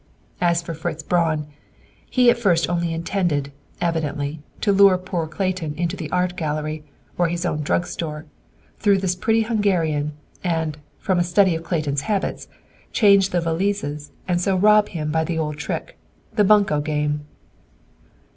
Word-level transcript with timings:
"As 0.41 0.63
for 0.63 0.73
Fritz 0.73 1.03
Braun, 1.03 1.45
he 2.09 2.31
at 2.31 2.37
first 2.39 2.67
only 2.67 2.91
intended, 2.91 3.51
evidently, 3.79 4.41
to 4.61 4.71
lure 4.71 4.97
poor 4.97 5.27
Clayton 5.27 5.75
into 5.75 5.95
the 5.95 6.11
Art 6.11 6.35
Gallery 6.35 6.83
or 7.19 7.27
his 7.27 7.45
own 7.45 7.61
drug 7.61 7.85
store, 7.85 8.25
through 8.79 8.97
this 8.97 9.15
pretty 9.15 9.43
Hungarian, 9.43 10.13
and, 10.43 10.79
from 10.97 11.19
a 11.19 11.23
study 11.23 11.53
of 11.53 11.63
Clayton's 11.63 12.01
habits, 12.01 12.47
change 12.91 13.29
the 13.29 13.41
valises 13.41 14.09
and 14.27 14.41
so 14.41 14.55
rob 14.55 14.89
him 14.89 15.11
by 15.11 15.23
the 15.23 15.37
old 15.37 15.57
trick! 15.57 15.99
The 16.33 16.43
bunco 16.45 16.81
game! 16.81 17.27